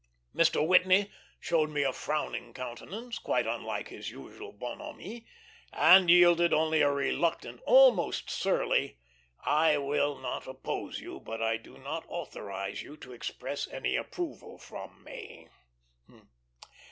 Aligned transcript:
Mr. 0.35 0.65
Whitney 0.65 1.11
showed 1.39 1.69
me 1.69 1.83
a 1.83 1.93
frowning 1.93 2.55
countenance, 2.55 3.19
quite 3.19 3.45
unlike 3.45 3.89
his 3.89 4.09
usual 4.09 4.51
bonhomie; 4.51 5.27
and 5.71 6.09
yielded 6.09 6.51
only 6.51 6.81
a 6.81 6.91
reluctant, 6.91 7.61
almost 7.67 8.27
surly, 8.27 8.97
"I 9.45 9.77
will 9.77 10.17
not 10.17 10.47
oppose 10.47 10.99
you, 11.01 11.19
but 11.19 11.39
I 11.39 11.57
do 11.57 11.77
not 11.77 12.03
authorize 12.07 12.81
you 12.81 12.97
to 12.97 13.13
express 13.13 13.67
any 13.67 13.95
approval 13.95 14.57
from 14.57 15.03
me." 15.03 15.49